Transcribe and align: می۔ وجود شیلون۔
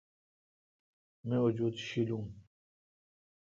می۔ 1.23 1.37
وجود 1.37 1.75
شیلون۔ 1.75 2.35